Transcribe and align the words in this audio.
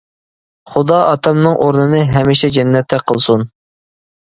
خۇدا 0.71 0.97
ئاتامنىڭ 1.09 1.59
ئورنىنى 1.67 2.01
ھەمىشە 2.15 2.51
جەننەتتە 2.59 3.03
قىلسۇن. 3.13 3.49